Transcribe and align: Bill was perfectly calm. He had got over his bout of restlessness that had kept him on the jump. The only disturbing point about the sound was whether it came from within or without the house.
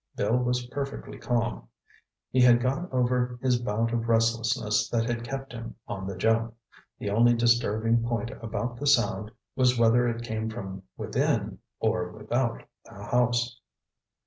Bill 0.15 0.35
was 0.37 0.65
perfectly 0.65 1.19
calm. 1.19 1.67
He 2.31 2.41
had 2.41 2.59
got 2.59 2.91
over 2.91 3.37
his 3.43 3.59
bout 3.61 3.93
of 3.93 4.07
restlessness 4.09 4.89
that 4.89 5.03
had 5.07 5.23
kept 5.23 5.53
him 5.53 5.75
on 5.87 6.07
the 6.07 6.17
jump. 6.17 6.55
The 6.97 7.11
only 7.11 7.35
disturbing 7.35 8.01
point 8.01 8.31
about 8.41 8.77
the 8.79 8.87
sound 8.87 9.29
was 9.55 9.77
whether 9.77 10.07
it 10.07 10.23
came 10.25 10.49
from 10.49 10.81
within 10.97 11.59
or 11.79 12.09
without 12.13 12.63
the 12.83 12.93
house. 12.95 13.59